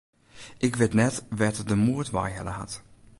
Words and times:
Ik 0.65 0.73
wit 0.79 0.93
net 1.01 1.15
wêr't 1.37 1.59
er 1.61 1.67
de 1.71 1.77
moed 1.85 2.07
wei 2.15 2.29
helle 2.37 2.53
hat. 2.59 2.73